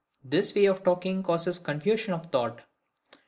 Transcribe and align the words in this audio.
This 0.23 0.55
way 0.55 0.65
of 0.65 0.83
talking 0.83 1.21
causes 1.21 1.59
confusion 1.59 2.15
of 2.15 2.25
thought. 2.31 2.61